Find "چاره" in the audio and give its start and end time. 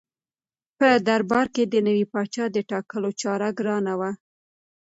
3.21-3.49